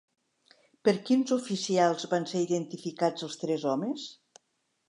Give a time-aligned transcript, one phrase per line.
[0.87, 4.09] Per quins oficials van ser identificats els tres homes?